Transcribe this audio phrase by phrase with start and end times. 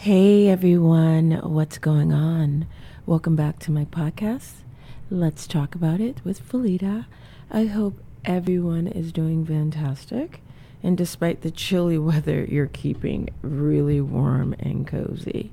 [0.00, 2.66] Hey everyone, what's going on?
[3.04, 4.62] Welcome back to my podcast.
[5.10, 7.04] Let's talk about it with Felita.
[7.50, 10.40] I hope everyone is doing fantastic.
[10.82, 15.52] And despite the chilly weather, you're keeping really warm and cozy.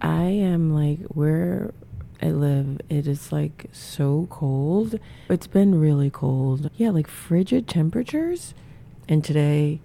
[0.00, 1.74] I am like where
[2.22, 5.00] I live, it is like so cold.
[5.28, 6.70] It's been really cold.
[6.76, 8.54] Yeah, like frigid temperatures.
[9.08, 9.80] And today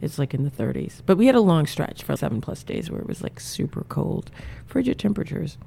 [0.00, 1.02] it's like in the 30s.
[1.04, 3.84] But we had a long stretch for seven plus days where it was like super
[3.88, 4.30] cold,
[4.66, 5.58] frigid temperatures.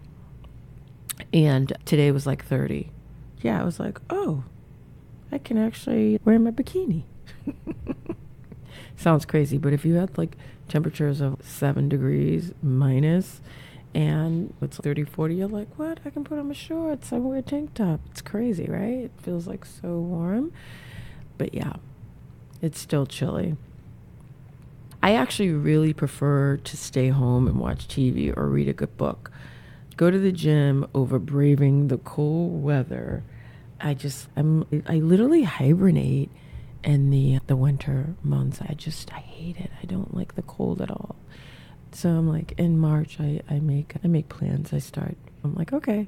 [1.31, 2.89] And today was like 30.
[3.41, 4.43] Yeah, I was like, oh,
[5.31, 7.03] I can actually wear my bikini.
[8.95, 13.41] Sounds crazy, but if you had like temperatures of seven degrees minus
[13.93, 15.99] and it's 30, 40, you're like, what?
[16.05, 17.13] I can put on my shorts.
[17.13, 17.99] I wear a tank top.
[18.09, 19.05] It's crazy, right?
[19.05, 20.51] It feels like so warm.
[21.37, 21.73] But yeah,
[22.61, 23.55] it's still chilly.
[25.03, 29.31] I actually really prefer to stay home and watch TV or read a good book.
[29.97, 33.25] Go to the gym over braving the cold weather.
[33.81, 36.31] I just I'm I literally hibernate
[36.85, 38.61] in the the winter months.
[38.61, 39.71] I just I hate it.
[39.81, 41.17] I don't like the cold at all.
[41.91, 44.71] So I'm like in March I, I make I make plans.
[44.71, 46.07] I start I'm like, okay,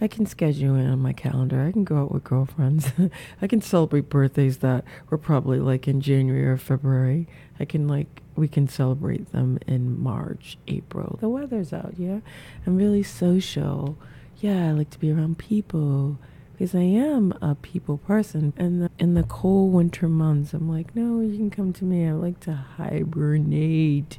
[0.00, 1.62] I can schedule in on my calendar.
[1.62, 2.90] I can go out with girlfriends.
[3.42, 7.28] I can celebrate birthdays that were probably like in January or February.
[7.60, 11.18] I can like we can celebrate them in March, April.
[11.20, 12.20] The weather's out, yeah.
[12.66, 13.96] I'm really social.
[14.38, 16.18] Yeah, I like to be around people
[16.52, 18.52] because I am a people person.
[18.56, 22.06] And the, in the cold winter months, I'm like, no, you can come to me.
[22.08, 24.18] I like to hibernate.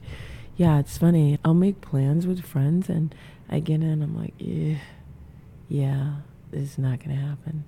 [0.55, 1.37] Yeah, it's funny.
[1.43, 3.13] I'll make plans with friends and
[3.49, 4.77] I get in, I'm like, eh
[5.67, 6.15] yeah,
[6.51, 7.63] this is not going to happen.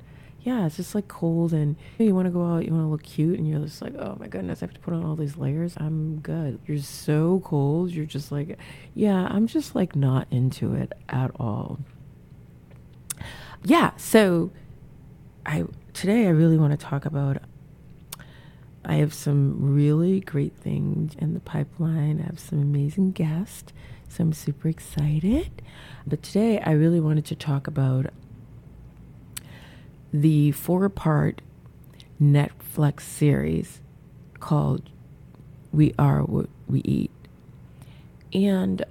[0.48, 3.04] Yeah, it's just like cold and you want to go out, you want to look
[3.04, 5.36] cute, and you're just like, oh my goodness, I have to put on all these
[5.36, 5.74] layers.
[5.76, 6.58] I'm good.
[6.66, 7.92] You're so cold.
[7.92, 8.58] You're just like,
[8.94, 11.80] yeah, I'm just like not into it at all.
[13.66, 14.52] Yeah, so
[15.46, 17.40] I today I really want to talk about
[18.86, 22.22] I have some really great things in the pipeline.
[22.22, 23.74] I have some amazing guests,
[24.08, 25.62] so I'm super excited.
[26.06, 28.06] But today I really wanted to talk about
[30.14, 31.42] the four part
[32.22, 33.82] Netflix series
[34.40, 34.90] called
[35.72, 37.12] We Are What We Eat.
[38.34, 38.84] And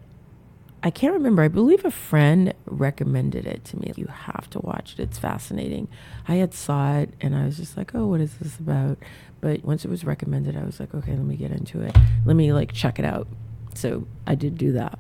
[0.83, 1.43] I can't remember.
[1.43, 3.93] I believe a friend recommended it to me.
[3.97, 5.03] You have to watch it.
[5.03, 5.89] It's fascinating.
[6.29, 8.99] I had saw it and I was just like, "Oh, what is this about?"
[9.41, 11.97] But once it was recommended, I was like, "Okay, let me get into it.
[12.25, 13.27] Let me like check it out."
[13.75, 14.99] So, I did do that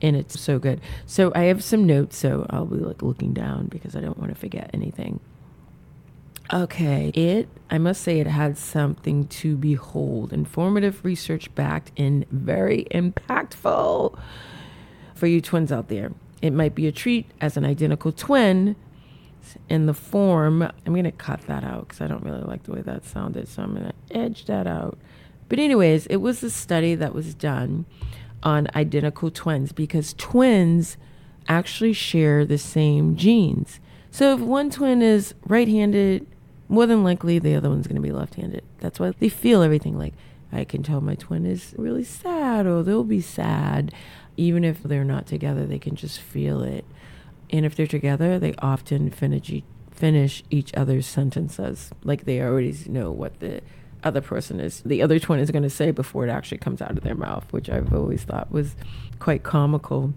[0.00, 0.80] and it's so good.
[1.06, 4.30] So I have some notes, so I'll be like looking down because I don't want
[4.30, 5.20] to forget anything.
[6.50, 10.32] Okay, it, I must say, it had something to behold.
[10.32, 14.18] Informative, research backed, and very impactful
[15.14, 16.12] for you twins out there.
[16.40, 18.76] It might be a treat as an identical twin
[19.68, 20.62] in the form.
[20.62, 23.46] I'm going to cut that out because I don't really like the way that sounded,
[23.46, 24.96] so I'm going to edge that out.
[25.50, 27.84] But, anyways, it was a study that was done
[28.42, 30.96] on identical twins because twins
[31.46, 33.80] actually share the same genes.
[34.10, 36.26] So if one twin is right handed,
[36.68, 38.64] more than likely the other one's going to be left handed.
[38.78, 40.14] That's why they feel everything like
[40.52, 43.92] I can tell my twin is really sad or they'll be sad.
[44.36, 46.84] Even if they're not together, they can just feel it.
[47.50, 51.90] And if they're together, they often finish, each, finish each other's sentences.
[52.04, 53.62] Like they already know what the
[54.04, 56.92] other person is the other twin is going to say before it actually comes out
[56.92, 58.76] of their mouth which i've always thought was
[59.18, 60.14] quite comical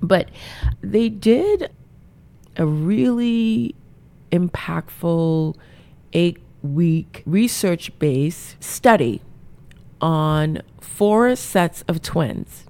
[0.00, 0.30] but
[0.80, 1.70] they did
[2.56, 3.74] a really
[4.30, 5.56] impactful
[6.12, 9.22] eight week research based study
[10.00, 12.66] on four sets of twins.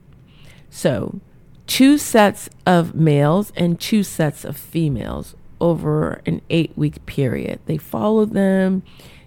[0.71, 1.21] So
[1.67, 7.61] two sets of males and two sets of females over an eight week period.
[7.67, 8.83] They followed them.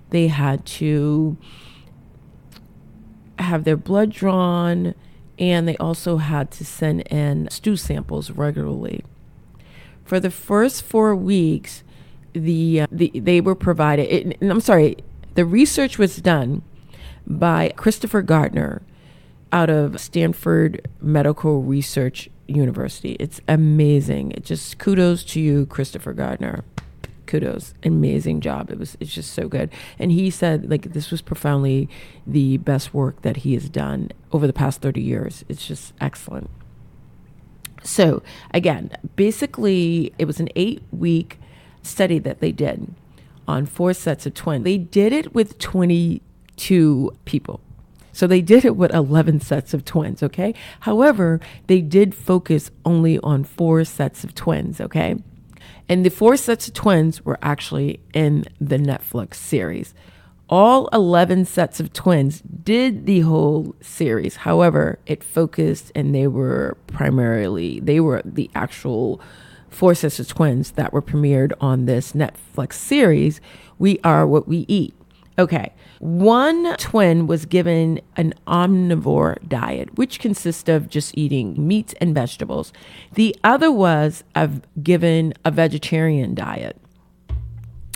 [0.09, 1.37] They had to
[3.39, 4.93] have their blood drawn,
[5.39, 9.03] and they also had to send in stool samples regularly.
[10.03, 11.83] For the first four weeks,
[12.33, 14.03] the, uh, the they were provided.
[14.03, 14.97] It, I'm sorry,
[15.35, 16.61] the research was done
[17.27, 18.81] by Christopher Gardner
[19.51, 23.17] out of Stanford Medical Research University.
[23.19, 24.31] It's amazing.
[24.31, 26.63] It just kudos to you, Christopher Gardner
[27.31, 31.21] kudos amazing job it was it's just so good and he said like this was
[31.21, 31.87] profoundly
[32.27, 36.49] the best work that he has done over the past 30 years it's just excellent
[37.83, 38.21] so
[38.53, 41.39] again basically it was an eight week
[41.81, 42.93] study that they did
[43.47, 47.59] on four sets of twins they did it with 22 people
[48.13, 50.53] So they did it with 11 sets of twins, okay?
[50.81, 55.15] However, they did focus only on four sets of twins, okay?
[55.87, 59.93] And the four sets of twins were actually in the Netflix series.
[60.49, 64.35] All 11 sets of twins did the whole series.
[64.37, 69.21] However, it focused and they were primarily, they were the actual
[69.71, 73.41] four of twins that were premiered on this Netflix series,
[73.79, 74.93] We Are What We Eat.
[75.39, 75.73] Okay.
[75.99, 82.73] One twin was given an omnivore diet, which consists of just eating meats and vegetables.
[83.13, 86.77] The other was of given a vegetarian diet.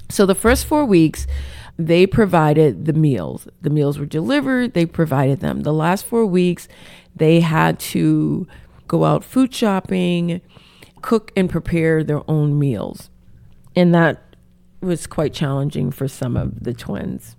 [0.09, 1.27] So the first four weeks,
[1.77, 3.47] they provided the meals.
[3.61, 5.63] The meals were delivered, they provided them.
[5.63, 6.67] The last four weeks,
[7.15, 8.47] they had to
[8.87, 10.41] go out food shopping,
[11.05, 13.11] cook and prepare their own meals.
[13.75, 14.35] And that
[14.81, 17.35] was quite challenging for some of the twins.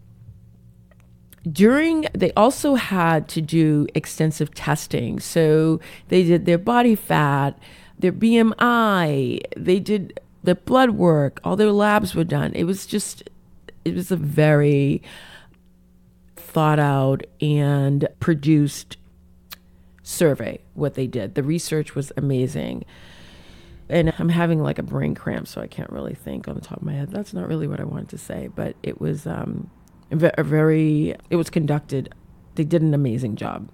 [1.51, 5.19] During, they also had to do extensive testing.
[5.19, 7.59] So they did their body fat,
[7.99, 12.53] their BMI, they did the blood work, all their labs were done.
[12.55, 13.29] It was just,
[13.85, 15.03] it was a very
[16.37, 18.97] thought out and produced
[20.05, 21.35] survey, what they did.
[21.35, 22.85] The research was amazing
[23.89, 26.79] and I'm having like a brain cramp, so I can't really think on the top
[26.79, 27.11] of my head.
[27.11, 29.71] That's not really what I wanted to say, but it was um,
[30.11, 32.13] a very, it was conducted.
[32.57, 33.71] They did an amazing job.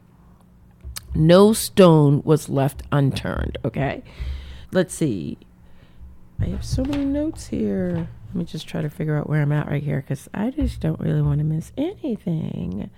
[1.15, 3.59] No stone was left unturned.
[3.65, 4.03] Okay,
[4.73, 5.39] let's see.
[6.41, 8.09] I have so many notes here.
[8.29, 10.81] Let me just try to figure out where I'm at right here because I just
[10.81, 12.91] don't really want to miss anything.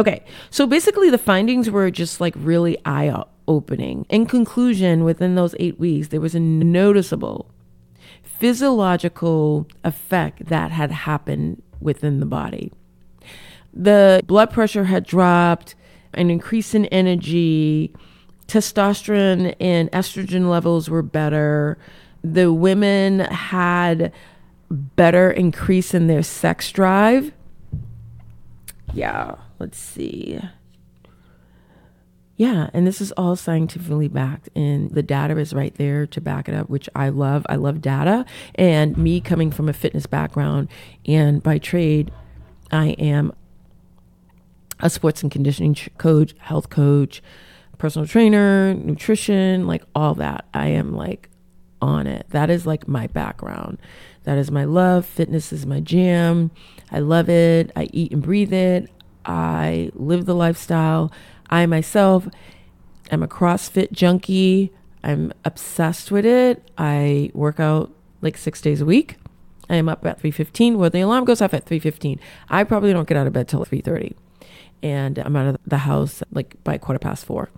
[0.00, 4.06] Okay, so basically the findings were just like really eye opening.
[4.08, 7.50] In conclusion, within those eight weeks, there was a noticeable
[8.22, 12.72] physiological effect that had happened within the body.
[13.74, 15.74] The blood pressure had dropped,
[16.14, 17.92] an increase in energy,
[18.46, 21.76] testosterone and estrogen levels were better.
[22.24, 24.14] The women had
[24.70, 27.32] better increase in their sex drive.
[28.94, 30.40] Yeah, let's see.
[32.36, 36.48] Yeah, and this is all scientifically backed, and the data is right there to back
[36.48, 37.44] it up, which I love.
[37.50, 38.24] I love data,
[38.54, 40.68] and me coming from a fitness background,
[41.04, 42.10] and by trade,
[42.72, 43.34] I am
[44.80, 47.22] a sports and conditioning coach, health coach,
[47.76, 50.46] personal trainer, nutrition, like all that.
[50.54, 51.28] I am like
[51.82, 52.26] on it.
[52.30, 53.76] That is like my background.
[54.24, 55.04] That is my love.
[55.04, 56.50] Fitness is my jam.
[56.90, 57.70] I love it.
[57.76, 58.90] I eat and breathe it.
[59.24, 61.12] I live the lifestyle.
[61.48, 62.28] I myself
[63.10, 64.72] am a CrossFit junkie.
[65.02, 66.70] I'm obsessed with it.
[66.76, 69.16] I work out like six days a week.
[69.68, 72.18] I am up at 3.15 where the alarm goes off at 3.15.
[72.48, 74.14] I probably don't get out of bed till 3.30.
[74.82, 77.50] And I'm out of the house like by quarter past four.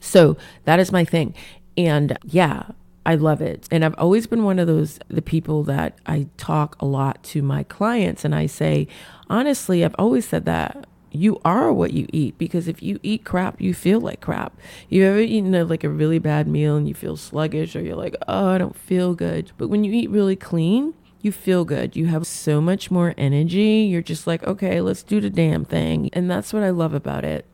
[0.00, 1.34] So that is my thing.
[1.76, 2.70] And yeah,
[3.08, 3.66] I love it.
[3.70, 7.40] And I've always been one of those the people that I talk a lot to
[7.40, 8.86] my clients and I say,
[9.30, 13.62] honestly, I've always said that you are what you eat because if you eat crap,
[13.62, 14.60] you feel like crap.
[14.90, 17.96] You ever eaten a, like a really bad meal and you feel sluggish or you're
[17.96, 19.52] like, oh, I don't feel good.
[19.56, 21.96] But when you eat really clean, you feel good.
[21.96, 23.88] You have so much more energy.
[23.90, 26.10] You're just like, okay, let's do the damn thing.
[26.12, 27.46] And that's what I love about it.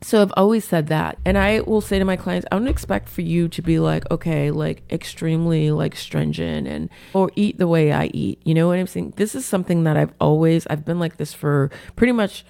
[0.00, 1.18] So I've always said that.
[1.24, 4.08] And I will say to my clients, I don't expect for you to be like,
[4.10, 8.40] okay, like extremely like stringent and or eat the way I eat.
[8.44, 9.14] You know what I'm saying?
[9.16, 12.44] This is something that I've always I've been like this for pretty much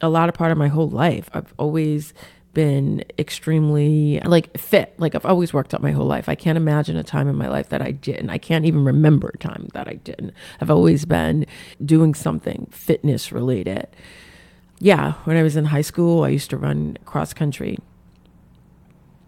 [0.00, 1.28] a lot of part of my whole life.
[1.34, 2.14] I've always
[2.52, 4.94] been extremely like fit.
[4.98, 6.28] Like I've always worked out my whole life.
[6.28, 8.30] I can't imagine a time in my life that I didn't.
[8.30, 10.32] I can't even remember a time that I didn't.
[10.60, 11.46] I've always been
[11.84, 13.86] doing something fitness related
[14.80, 17.78] yeah, when I was in high school, I used to run cross country.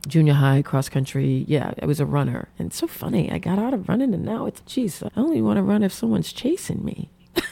[0.08, 1.44] Junior high, cross country.
[1.46, 2.48] Yeah, I was a runner.
[2.58, 3.30] And it's so funny.
[3.30, 5.92] I got out of running and now it's, geez, I only want to run if
[5.92, 7.10] someone's chasing me.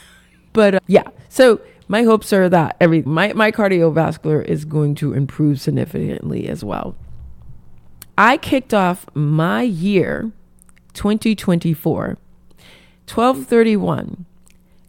[0.53, 5.13] but uh, yeah, so my hopes are that every my, my cardiovascular is going to
[5.13, 6.95] improve significantly as well.
[8.17, 10.31] I kicked off my year
[10.93, 12.17] 2024
[13.07, 14.25] 1231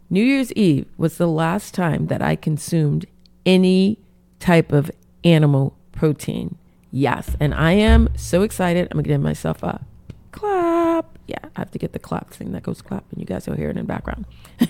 [0.09, 3.05] New Year's Eve was the last time that I consumed
[3.45, 3.99] any
[4.39, 4.91] type of
[5.23, 6.57] animal protein.
[6.91, 8.87] Yes, and I am so excited.
[8.91, 9.83] I'm gonna give myself a
[10.31, 11.17] clap.
[11.27, 13.55] Yeah, I have to get the clap thing that goes clap, and you guys will
[13.55, 14.25] hear it in the background.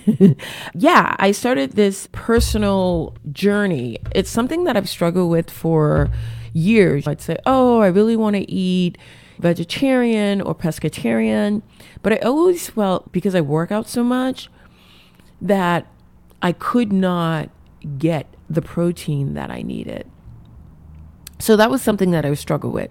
[0.74, 3.98] yeah, I started this personal journey.
[4.14, 6.10] It's something that I've struggled with for
[6.52, 7.08] years.
[7.08, 8.96] I'd say, oh, I really want to eat
[9.38, 11.62] vegetarian or pescatarian,
[12.02, 14.48] but I always felt because I work out so much
[15.44, 15.86] that
[16.42, 17.50] I could not
[17.98, 20.10] get the protein that I needed.
[21.38, 22.90] So that was something that I would struggle with.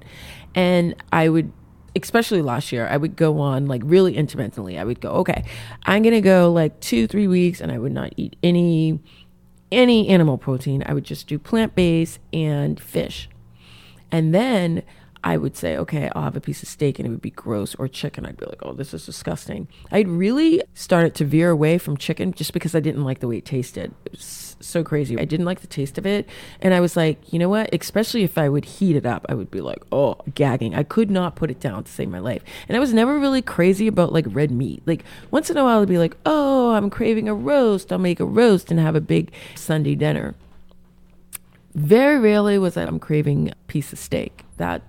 [0.56, 1.52] And I would
[1.96, 4.80] especially last year, I would go on like really intermittently.
[4.80, 5.44] I would go, okay,
[5.84, 9.00] I'm gonna go like two, three weeks, and I would not eat any
[9.72, 10.84] any animal protein.
[10.86, 13.30] I would just do plant based and fish,
[14.12, 14.84] and then
[15.24, 17.76] I would say, okay, I'll have a piece of steak and it would be gross,
[17.76, 18.26] or chicken.
[18.26, 19.68] I'd be like, oh, this is disgusting.
[19.92, 23.38] I'd really started to veer away from chicken just because I didn't like the way
[23.38, 23.94] it tasted.
[24.06, 25.18] It was so crazy.
[25.18, 26.28] I didn't like the taste of it.
[26.62, 27.74] And I was like, you know what?
[27.74, 30.76] Especially if I would heat it up, I would be like, oh, gagging.
[30.76, 32.44] I could not put it down to save my life.
[32.68, 34.84] And I was never really crazy about like red meat.
[34.86, 37.92] Like once in a while, I'd be like, oh, I'm craving a roast.
[37.92, 40.36] I'll make a roast and have a big Sunday dinner.
[41.76, 44.44] Very rarely was I, I'm craving a piece of steak.
[44.58, 44.84] That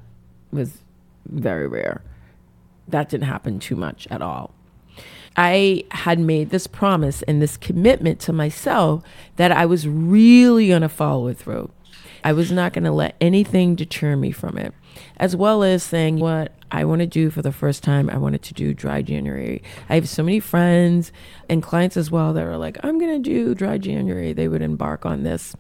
[0.55, 0.79] was
[1.27, 2.03] very rare.
[2.89, 4.55] That didn't happen too much at all.
[5.37, 9.03] I had made this promise and this commitment to myself
[9.37, 11.71] that I was really going to follow it through.
[12.23, 14.73] I was not going to let anything deter me from it,
[15.19, 18.09] as well as saying what I want to do for the first time.
[18.09, 19.63] I wanted to do dry January.
[19.91, 21.13] I have so many friends
[21.51, 24.33] and clients as well that are like, I'm going to do dry January.
[24.33, 25.55] They would embark on this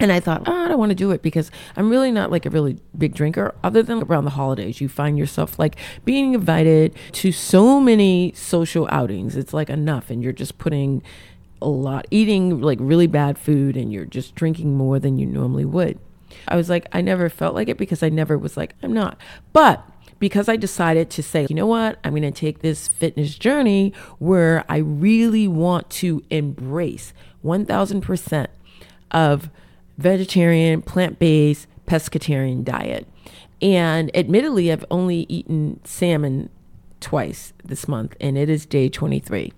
[0.00, 2.46] and I thought, oh, I don't want to do it because I'm really not like
[2.46, 3.54] a really big drinker.
[3.62, 8.88] Other than around the holidays, you find yourself like being invited to so many social
[8.90, 9.36] outings.
[9.36, 11.02] It's like enough, and you're just putting
[11.62, 15.64] a lot, eating like really bad food, and you're just drinking more than you normally
[15.66, 15.98] would.
[16.48, 19.20] I was like, I never felt like it because I never was like, I'm not.
[19.52, 19.84] But
[20.18, 23.92] because I decided to say, you know what, I'm going to take this fitness journey
[24.18, 27.12] where I really want to embrace
[27.44, 28.46] 1000%
[29.10, 29.50] of
[30.00, 33.06] vegetarian, plant based, pescatarian diet.
[33.62, 36.48] And admittedly, I've only eaten salmon
[37.00, 39.52] twice this month, and it is day 23.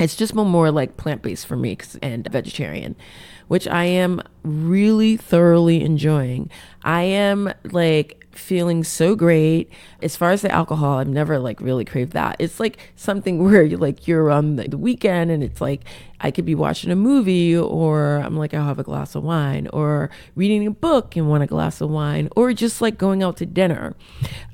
[0.00, 2.96] It's just more like plant based for me and vegetarian,
[3.48, 6.50] which I am really thoroughly enjoying.
[6.82, 9.70] I am like feeling so great.
[10.02, 12.36] As far as the alcohol, I've never like really craved that.
[12.38, 15.82] It's like something where you like you're on the, the weekend and it's like
[16.20, 19.68] I could be watching a movie or I'm like I'll have a glass of wine
[19.72, 23.36] or reading a book and want a glass of wine or just like going out
[23.38, 23.94] to dinner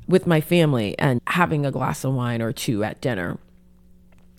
[0.09, 3.38] with my family and having a glass of wine or two at dinner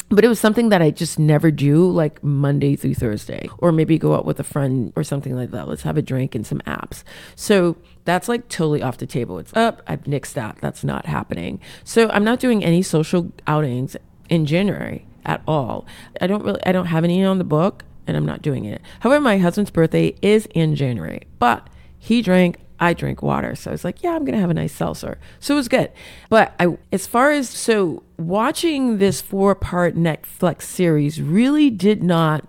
[0.10, 3.98] but it was something that I just never do like Monday through Thursday, or maybe
[3.98, 5.68] go out with a friend or something like that.
[5.68, 7.04] Let's have a drink and some apps.
[7.36, 9.38] So that's like totally off the table.
[9.38, 9.82] It's up.
[9.88, 10.58] I've nixed that.
[10.62, 11.60] That's not happening.
[11.84, 13.98] So I'm not doing any social outings
[14.30, 15.86] in January at all.
[16.22, 18.82] I don't really, I don't have any on the book and I'm not doing it.
[19.02, 21.68] However, my husband's birthday is in January, but
[22.00, 23.56] he drank I drink water.
[23.56, 25.18] So I was like, yeah, I'm going to have a nice seltzer.
[25.40, 25.92] So it was good.
[26.30, 32.48] But I, as far as, so watching this four part Netflix series really did not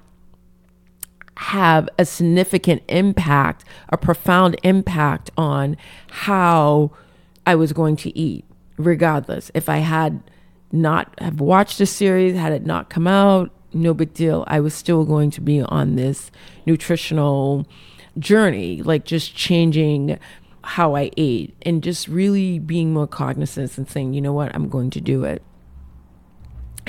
[1.37, 5.77] have a significant impact, a profound impact on
[6.09, 6.91] how
[7.47, 8.45] I was going to eat,
[8.77, 9.51] regardless.
[9.55, 10.21] If I had
[10.73, 14.45] not have watched the series, had it not come out, no big deal.
[14.49, 16.31] I was still going to be on this
[16.67, 17.67] nutritional
[18.19, 20.19] journey, like just changing
[20.63, 24.69] how I ate and just really being more cognizant and saying, you know what, I'm
[24.69, 25.43] going to do it.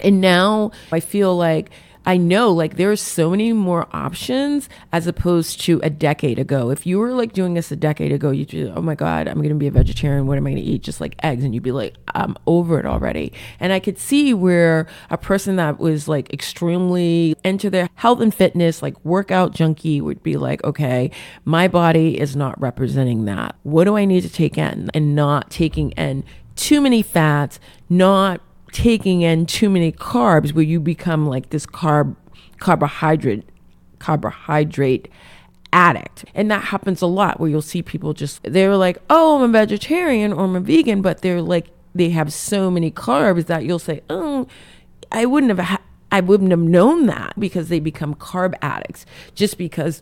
[0.03, 1.71] And now I feel like
[2.05, 6.69] I know like there are so many more options as opposed to a decade ago.
[6.71, 9.35] If you were like doing this a decade ago, you'd be, oh my God, I'm
[9.35, 10.25] going to be a vegetarian.
[10.25, 10.81] What am I going to eat?
[10.81, 11.43] Just like eggs.
[11.43, 13.33] And you'd be like, I'm over it already.
[13.59, 18.33] And I could see where a person that was like extremely into their health and
[18.33, 21.11] fitness, like workout junkie, would be like, okay,
[21.45, 23.55] my body is not representing that.
[23.63, 24.89] What do I need to take in?
[24.93, 26.23] And not taking in
[26.55, 32.15] too many fats, not taking in too many carbs where you become like this carb
[32.59, 33.47] carbohydrate
[33.99, 35.09] carbohydrate
[35.71, 36.25] addict.
[36.33, 39.59] And that happens a lot where you'll see people just they're like, "Oh, I'm a
[39.59, 43.79] vegetarian or I'm a vegan," but they're like they have so many carbs that you'll
[43.79, 44.47] say, "Oh,
[45.11, 49.57] I wouldn't have ha- I wouldn't have known that because they become carb addicts just
[49.57, 50.01] because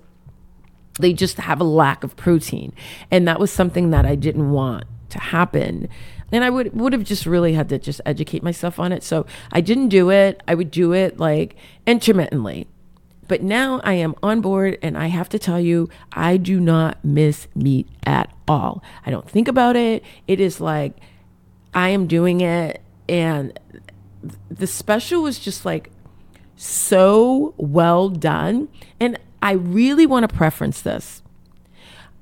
[0.99, 2.73] they just have a lack of protein.
[3.11, 5.87] And that was something that I didn't want to happen
[6.31, 9.03] and I would would have just really had to just educate myself on it.
[9.03, 10.41] So I didn't do it.
[10.47, 11.55] I would do it like
[11.85, 12.67] intermittently.
[13.27, 17.03] But now I am on board and I have to tell you, I do not
[17.03, 18.81] miss meat at all.
[19.05, 20.03] I don't think about it.
[20.27, 20.95] It is like
[21.73, 23.57] I am doing it and
[24.49, 25.91] the special was just like
[26.55, 28.69] so well done
[28.99, 31.21] and I really want to preference this.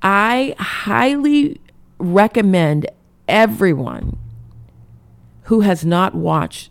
[0.02, 1.60] I highly
[1.98, 2.86] recommend
[3.28, 4.18] everyone
[5.44, 6.70] who has not watched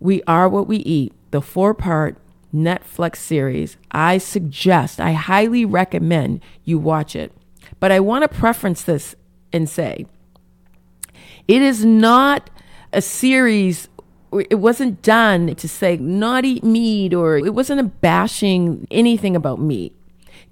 [0.00, 2.18] We Are What We Eat, the four part
[2.54, 3.76] Netflix series.
[3.90, 7.32] I suggest, I highly recommend you watch it.
[7.80, 9.14] But I want to preference this
[9.52, 10.06] and say
[11.46, 12.50] it is not
[12.92, 13.88] a series
[14.50, 19.60] it wasn't done to say not eat meat or it wasn't a bashing anything about
[19.60, 19.94] meat.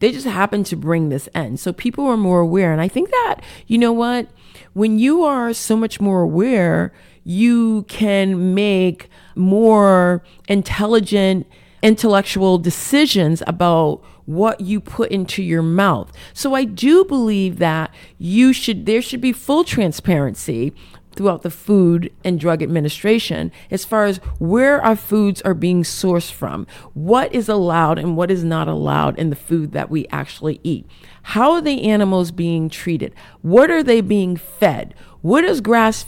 [0.01, 1.57] They just happened to bring this in.
[1.57, 2.73] So people are more aware.
[2.73, 4.29] And I think that, you know what?
[4.73, 6.93] When you are so much more aware,
[7.25, 11.47] you can make more intelligent,
[11.83, 16.11] intellectual decisions about what you put into your mouth.
[16.33, 20.73] So I do believe that you should there should be full transparency
[21.14, 26.30] throughout the Food and Drug Administration as far as where our foods are being sourced
[26.30, 30.61] from, what is allowed and what is not allowed in the food that we actually
[30.62, 30.87] eat.
[31.23, 33.14] How are the animals being treated?
[33.42, 34.94] What are they being fed?
[35.23, 36.04] What does grass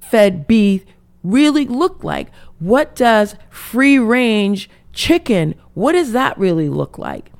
[0.00, 0.84] fed beef
[1.22, 2.30] really look like?
[2.58, 7.30] What does free range chicken, what does that really look like?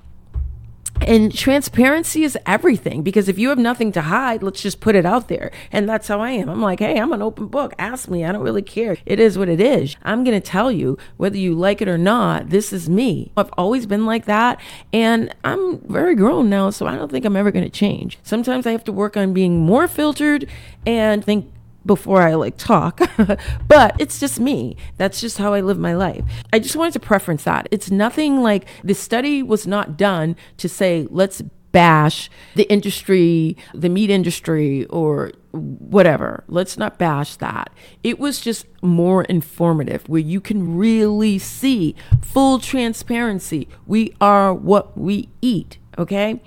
[1.07, 5.05] And transparency is everything because if you have nothing to hide, let's just put it
[5.05, 5.51] out there.
[5.71, 6.49] And that's how I am.
[6.49, 7.75] I'm like, hey, I'm an open book.
[7.79, 8.25] Ask me.
[8.25, 8.97] I don't really care.
[9.05, 9.97] It is what it is.
[10.03, 12.49] I'm going to tell you whether you like it or not.
[12.51, 13.33] This is me.
[13.37, 14.61] I've always been like that.
[14.93, 18.19] And I'm very grown now, so I don't think I'm ever going to change.
[18.23, 20.49] Sometimes I have to work on being more filtered
[20.87, 21.51] and think
[21.87, 23.01] before I like talk,
[23.69, 24.77] but it's just me.
[24.97, 26.25] That's just how I live my life.
[26.53, 27.69] I just wanted to preference that.
[27.71, 31.43] It's nothing like the study was not done to say, let's
[31.75, 36.45] bash the industry, the meat industry, or whatever.
[36.47, 37.71] Let's not bash that.
[38.05, 43.69] It was just more informative where you can really see full transparency.
[43.87, 46.41] We are what we eat, okay?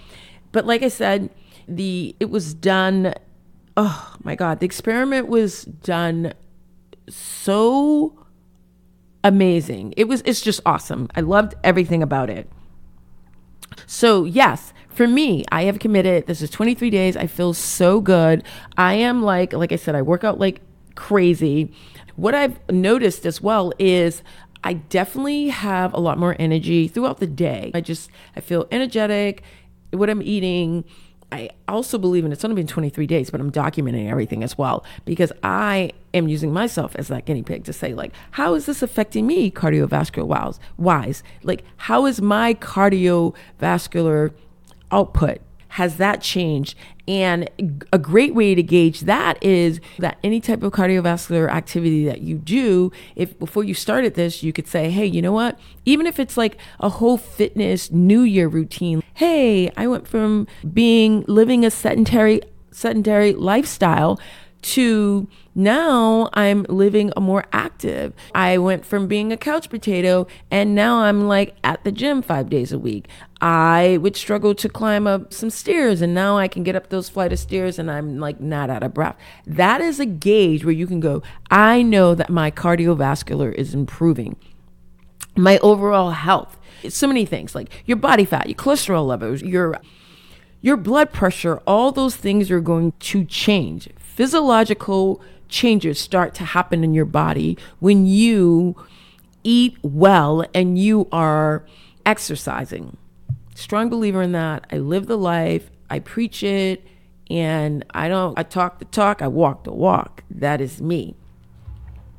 [0.53, 1.29] But like I said,
[1.67, 3.13] the it was done
[3.77, 6.33] oh my God, the experiment was done
[7.07, 8.25] so
[9.23, 9.93] amazing.
[9.95, 11.07] It was, it's just awesome.
[11.15, 12.49] I loved everything about it.
[13.85, 16.25] So, yes, for me, I have committed.
[16.25, 17.15] This is 23 days.
[17.15, 18.43] I feel so good.
[18.77, 20.61] I am like, like I said, I work out like
[20.95, 21.71] crazy.
[22.15, 24.23] What I've noticed as well is
[24.63, 27.71] I definitely have a lot more energy throughout the day.
[27.75, 29.43] I just, I feel energetic.
[29.91, 30.83] What I'm eating,
[31.31, 34.85] I also believe in it's only been 23 days, but I'm documenting everything as well
[35.03, 38.81] because I am using myself as that guinea pig to say, like, how is this
[38.81, 40.59] affecting me cardiovascular wise?
[40.77, 41.23] wise?
[41.43, 44.31] Like, how is my cardiovascular
[44.91, 45.39] output?
[45.69, 46.75] Has that changed?
[47.07, 47.49] And
[47.93, 52.37] a great way to gauge that is that any type of cardiovascular activity that you
[52.37, 55.59] do, if before you started this, you could say, hey, you know what?
[55.85, 61.25] Even if it's like a whole fitness new year routine, hey, I went from being
[61.27, 64.19] living a sedentary sedentary lifestyle
[64.61, 68.13] to now I'm living a more active.
[68.35, 72.47] I went from being a couch potato and now I'm like at the gym five
[72.47, 73.07] days a week.
[73.41, 77.09] I would struggle to climb up some stairs and now I can get up those
[77.09, 79.17] flight of stairs and I'm like not out of breath.
[79.47, 84.35] That is a gauge where you can go, I know that my cardiovascular is improving.
[85.35, 86.59] My overall health.
[86.89, 89.79] So many things like your body fat, your cholesterol levels, your
[90.61, 96.83] your blood pressure, all those things are going to change physiological changes start to happen
[96.83, 98.75] in your body when you
[99.43, 101.63] eat well and you are
[102.03, 102.97] exercising.
[103.53, 104.65] Strong believer in that.
[104.71, 106.83] I live the life, I preach it,
[107.29, 110.23] and I don't I talk the talk, I walk the walk.
[110.31, 111.15] That is me.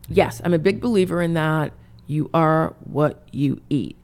[0.08, 1.72] Yes, I'm a big believer in that.
[2.06, 3.96] You are what you eat.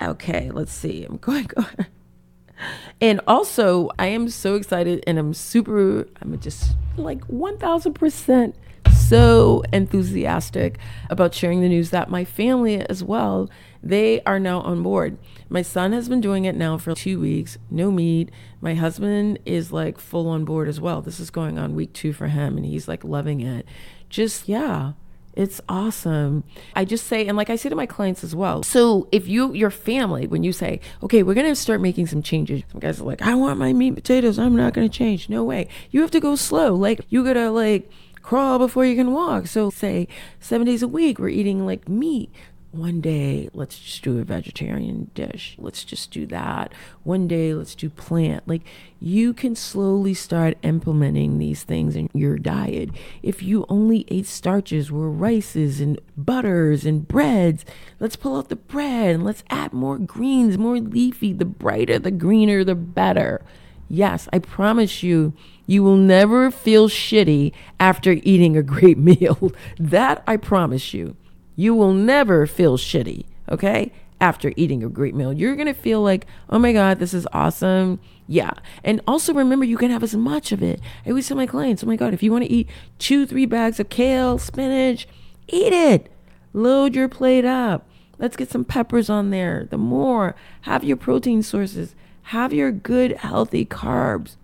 [0.00, 1.04] Okay, let's see.
[1.08, 1.64] I'm going go
[3.00, 8.54] and also, I am so excited and I'm super, I'm just like 1000%
[8.92, 10.78] so enthusiastic
[11.10, 13.50] about sharing the news that my family as well,
[13.82, 15.18] they are now on board.
[15.48, 18.30] My son has been doing it now for two weeks, no meat.
[18.60, 21.02] My husband is like full on board as well.
[21.02, 23.66] This is going on week two for him and he's like loving it.
[24.08, 24.92] Just, yeah
[25.36, 26.44] it's awesome.
[26.74, 28.62] I just say, and like I say to my clients as well.
[28.62, 32.62] So if you, your family, when you say, okay, we're to start making some changes,
[32.70, 34.38] some guys are like, I want my meat and potatoes.
[34.38, 35.28] I'm not to change.
[35.28, 35.68] No way.
[35.90, 36.74] You have to go slow.
[36.74, 37.90] Like you got to like
[38.22, 39.46] crawl before you can walk.
[39.46, 40.08] So say
[40.40, 42.32] seven days a week, we're eating like meat
[42.74, 45.54] one day let's just do a vegetarian dish.
[45.58, 46.72] Let's just do that.
[47.04, 48.46] One day let's do plant.
[48.46, 48.62] Like
[49.00, 52.90] you can slowly start implementing these things in your diet.
[53.22, 57.64] If you only ate starches or rices and butters and breads
[58.00, 62.10] let's pull out the bread and let's add more greens more leafy the brighter the
[62.10, 63.40] greener the better.
[63.88, 65.32] Yes i promise you
[65.66, 69.52] you will never feel shitty after eating a great meal.
[69.78, 71.16] That i promise you
[71.56, 73.92] you will never feel shitty, okay?
[74.24, 75.34] after eating a great meal.
[75.34, 78.00] You're to feel like, oh my God, this is awesome.
[78.26, 78.52] Yeah.
[78.82, 80.80] And also remember, you can have as much of it.
[81.04, 83.44] I always tell my clients, oh my God, if you want to eat two, three
[83.44, 85.06] bags of kale, spinach,
[85.48, 86.10] eat it.
[86.54, 87.86] Load your plate up.
[88.18, 89.66] Let's get some peppers on there.
[89.68, 94.36] The more, have your protein sources, have your good, healthy carbs.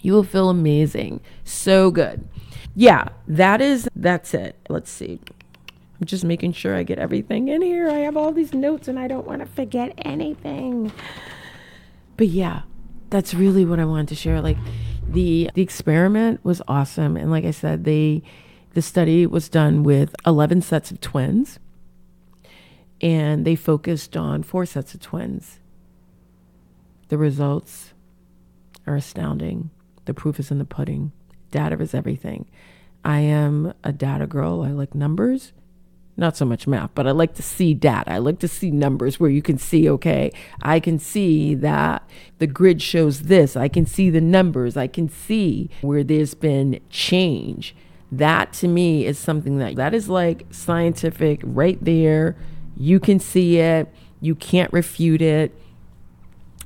[0.00, 1.20] You will feel amazing.
[1.42, 2.28] So good.
[2.76, 4.54] Yeah, that is, that's it.
[4.68, 5.18] Let's see.
[6.00, 7.88] I'm just making sure I get everything in here.
[7.88, 10.92] I have all these notes and I don't want to forget anything.
[12.16, 12.62] But yeah,
[13.10, 14.40] that's really what I wanted to share.
[14.40, 14.58] Like
[15.08, 18.22] the the experiment was awesome and like I said, they
[18.74, 21.58] the study was done with 11 sets of twins
[23.00, 25.58] and they focused on four sets of twins.
[27.08, 27.94] The results
[28.86, 29.70] are astounding.
[30.04, 31.12] The proof is in the pudding.
[31.50, 32.46] Data is everything.
[33.04, 34.62] I am a data girl.
[34.62, 35.52] I like numbers,
[36.18, 38.12] not so much math, but I like to see data.
[38.12, 42.46] I like to see numbers where you can see, okay, I can see that the
[42.46, 43.56] grid shows this.
[43.56, 44.76] I can see the numbers.
[44.76, 47.74] I can see where there's been change.
[48.10, 52.36] That to me is something that that is like scientific right there.
[52.76, 53.92] You can see it.
[54.20, 55.54] You can't refute it.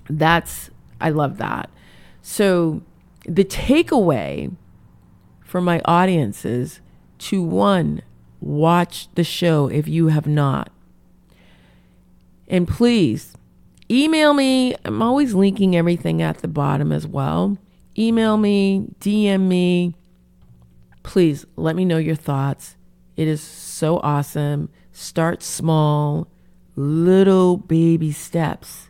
[0.09, 1.69] That's I love that.
[2.23, 2.83] So
[3.27, 4.55] the takeaway
[5.45, 6.81] for my audiences
[7.19, 8.03] to one,
[8.43, 10.71] watch the show if you have not.
[12.49, 13.35] And please
[13.91, 14.75] email me.
[14.85, 17.57] I'm always linking everything at the bottom as well.
[17.97, 19.95] Email me, DM me.
[21.03, 22.77] Please let me know your thoughts.
[23.17, 24.69] It is so awesome.
[24.93, 26.29] Start small,
[26.77, 28.89] little baby steps,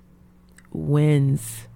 [0.72, 1.66] wins.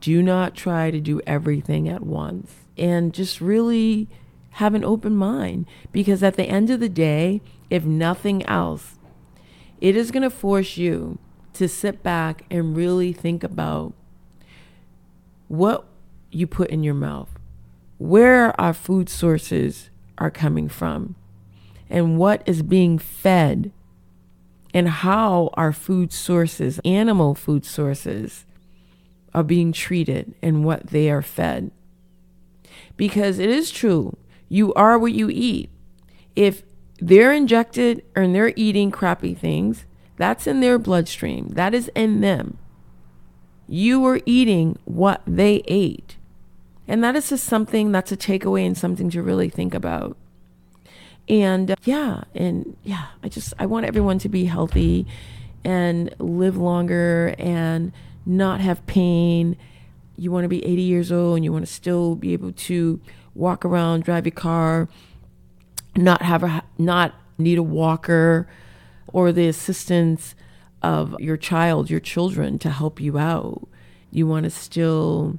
[0.00, 4.08] Do not try to do everything at once and just really
[4.56, 8.98] have an open mind because at the end of the day, if nothing else,
[9.82, 11.18] it is going to force you
[11.52, 13.92] to sit back and really think about
[15.48, 15.86] what
[16.30, 17.28] you put in your mouth,
[17.98, 21.16] where our food sources are coming from,
[21.90, 23.70] and what is being fed,
[24.72, 28.46] and how our food sources, animal food sources,
[29.34, 31.70] are being treated and what they are fed.
[32.96, 34.16] Because it is true,
[34.48, 35.70] you are what you eat.
[36.34, 36.62] If
[36.98, 39.84] they're injected and they're eating crappy things,
[40.16, 42.58] that's in their bloodstream, that is in them.
[43.68, 46.16] You are eating what they ate.
[46.88, 50.16] And that is just something that's a takeaway and something to really think about.
[51.28, 55.06] And uh, yeah, and yeah, I just I want everyone to be healthy
[55.64, 57.92] and live longer and
[58.24, 59.56] not have pain.
[60.16, 63.00] You want to be 80 years old and you want to still be able to
[63.36, 64.88] walk around, drive your car,
[65.94, 68.48] not have a not need a walker
[69.08, 70.34] or the assistance
[70.82, 73.68] of your child, your children to help you out.
[74.10, 75.38] You want to still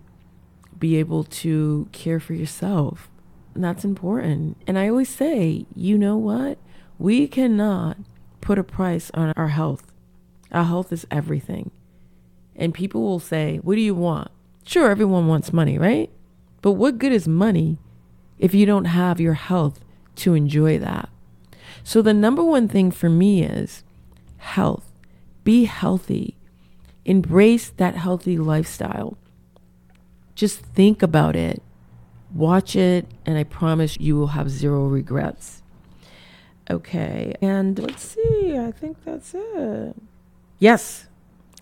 [0.77, 3.09] be able to care for yourself.
[3.55, 4.57] And that's important.
[4.67, 6.59] And I always say, you know what?
[6.99, 7.97] We cannot
[8.41, 9.91] put a price on our health.
[10.51, 11.71] Our health is everything.
[12.55, 14.31] And people will say, What do you want?
[14.63, 16.09] Sure, everyone wants money, right?
[16.61, 17.77] But what good is money
[18.39, 19.79] if you don't have your health
[20.17, 21.09] to enjoy that?
[21.83, 23.83] So, the number one thing for me is
[24.37, 24.91] health.
[25.43, 26.35] Be healthy.
[27.05, 29.17] Embrace that healthy lifestyle.
[30.35, 31.63] Just think about it,
[32.33, 35.63] watch it, and I promise you will have zero regrets.
[36.69, 39.95] Okay, and let's see, I think that's it.
[40.59, 41.07] Yes,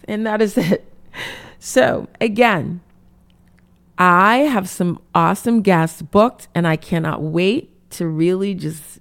[0.06, 0.92] and that is it.
[1.58, 2.82] So, again,
[3.98, 9.00] I have some awesome guests booked, and I cannot wait to really just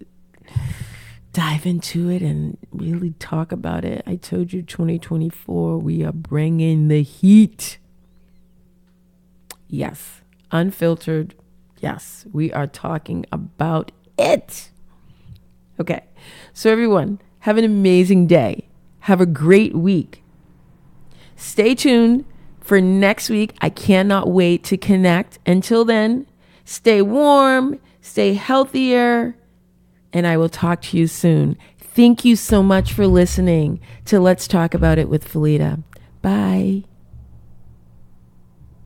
[1.33, 4.02] dive into it and really talk about it.
[4.07, 7.78] I told you 2024, we are bringing the heat.
[9.66, 10.20] Yes,
[10.52, 11.35] unfiltered.
[11.80, 14.70] Yes, we are talking about it.
[15.80, 16.04] Okay,
[16.52, 18.68] so everyone, have an amazing day.
[19.00, 20.22] Have a great week.
[21.35, 22.24] Stay tuned
[22.64, 23.55] for next week.
[23.61, 25.38] I cannot wait to connect.
[25.46, 26.27] Until then,
[26.64, 29.37] stay warm, stay healthier,
[30.12, 31.57] and I will talk to you soon.
[31.79, 35.83] Thank you so much for listening to Let's Talk About It with Felita.
[36.22, 36.85] Bye.